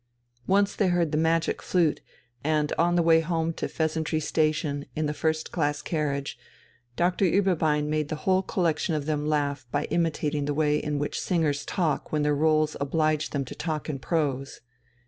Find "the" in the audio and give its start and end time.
1.11-1.15, 2.95-3.03, 5.05-5.13, 8.09-8.15, 10.45-10.55